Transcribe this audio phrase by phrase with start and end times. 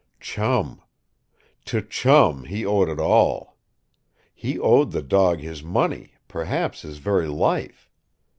[0.19, 0.81] Chum!
[1.65, 3.57] To Chum he owed it all!
[4.33, 7.87] He owed the dog his money, perhaps his very life.